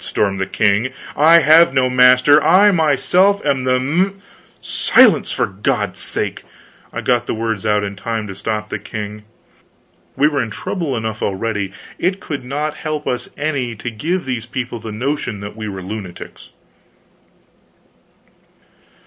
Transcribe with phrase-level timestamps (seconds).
[0.03, 0.91] stormed the king.
[1.15, 4.19] "I have no master, I myself am the m"
[4.59, 6.41] "Silence, for God's sake!"
[6.91, 9.25] I got the words out in time to stop the king.
[10.15, 14.47] We were in trouble enough already; it could not help us any to give these
[14.47, 16.49] people the notion that we were lunatics.